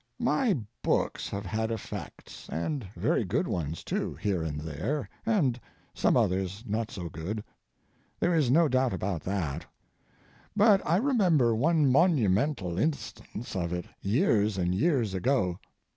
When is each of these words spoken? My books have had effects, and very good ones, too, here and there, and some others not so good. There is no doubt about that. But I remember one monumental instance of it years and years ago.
My 0.17 0.57
books 0.81 1.29
have 1.29 1.45
had 1.45 1.69
effects, 1.69 2.49
and 2.49 2.87
very 2.95 3.23
good 3.23 3.47
ones, 3.47 3.83
too, 3.83 4.15
here 4.15 4.41
and 4.41 4.59
there, 4.61 5.07
and 5.27 5.59
some 5.93 6.17
others 6.17 6.63
not 6.65 6.89
so 6.89 7.07
good. 7.07 7.43
There 8.19 8.33
is 8.33 8.49
no 8.49 8.67
doubt 8.67 8.93
about 8.93 9.21
that. 9.25 9.67
But 10.55 10.81
I 10.87 10.95
remember 10.97 11.53
one 11.55 11.91
monumental 11.91 12.79
instance 12.79 13.55
of 13.55 13.71
it 13.73 13.85
years 14.01 14.57
and 14.57 14.73
years 14.73 15.13
ago. 15.13 15.59